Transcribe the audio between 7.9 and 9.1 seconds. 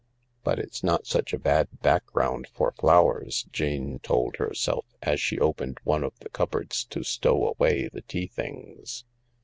tea things.